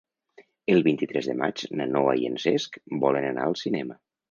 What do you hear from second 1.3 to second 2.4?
de maig na Noa i